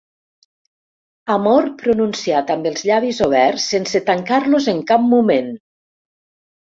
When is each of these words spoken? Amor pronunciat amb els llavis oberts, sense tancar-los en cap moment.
Amor 1.33 1.67
pronunciat 1.81 2.49
amb 2.55 2.69
els 2.71 2.87
llavis 2.91 3.19
oberts, 3.29 3.67
sense 3.75 4.05
tancar-los 4.11 4.71
en 4.75 4.85
cap 4.93 5.09
moment. 5.15 5.53